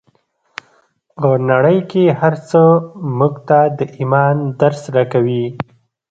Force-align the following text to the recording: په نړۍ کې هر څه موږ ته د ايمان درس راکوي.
په 1.17 1.27
نړۍ 1.49 1.79
کې 1.91 2.03
هر 2.19 2.33
څه 2.49 2.61
موږ 3.17 3.33
ته 3.47 3.59
د 3.77 3.79
ايمان 3.97 4.35
درس 4.59 4.81
راکوي. 4.95 5.45